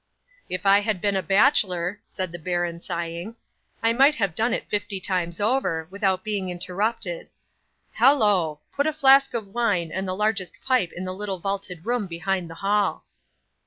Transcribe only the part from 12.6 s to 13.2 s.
hall."